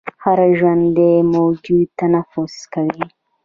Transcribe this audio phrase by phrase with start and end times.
[0.23, 3.05] هر ژوندی موجود تنفس کوي